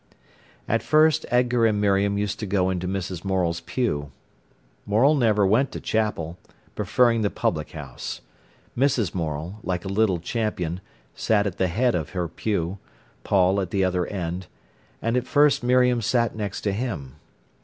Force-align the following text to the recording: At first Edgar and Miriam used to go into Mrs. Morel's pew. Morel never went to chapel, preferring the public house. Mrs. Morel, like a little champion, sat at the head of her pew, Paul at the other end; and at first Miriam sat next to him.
At 0.67 0.81
first 0.81 1.27
Edgar 1.29 1.63
and 1.67 1.79
Miriam 1.79 2.17
used 2.17 2.39
to 2.39 2.47
go 2.47 2.71
into 2.71 2.87
Mrs. 2.87 3.23
Morel's 3.23 3.59
pew. 3.59 4.11
Morel 4.87 5.13
never 5.13 5.45
went 5.45 5.71
to 5.73 5.79
chapel, 5.79 6.39
preferring 6.73 7.21
the 7.21 7.29
public 7.29 7.73
house. 7.73 8.21
Mrs. 8.75 9.13
Morel, 9.13 9.59
like 9.61 9.85
a 9.85 9.89
little 9.89 10.17
champion, 10.19 10.81
sat 11.13 11.45
at 11.45 11.59
the 11.59 11.67
head 11.67 11.93
of 11.93 12.13
her 12.17 12.27
pew, 12.27 12.79
Paul 13.23 13.61
at 13.61 13.69
the 13.69 13.83
other 13.83 14.07
end; 14.07 14.47
and 15.03 15.15
at 15.15 15.27
first 15.27 15.61
Miriam 15.61 16.01
sat 16.01 16.35
next 16.35 16.61
to 16.61 16.71
him. 16.71 17.17